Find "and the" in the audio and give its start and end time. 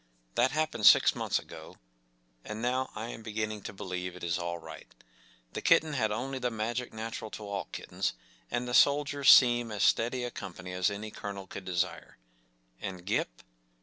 8.49-8.73